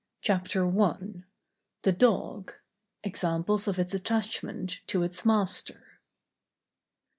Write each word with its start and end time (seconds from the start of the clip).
CHAPTER 0.21 0.65
I. 0.81 1.23
THE 1.83 1.91
DOG; 1.91 2.53
EXAMPLES 3.03 3.67
OF 3.67 3.77
ITS 3.77 3.93
ATTACHMENT 3.93 4.79
TO 4.87 5.03
ITS 5.03 5.25
MASTER. 5.27 5.99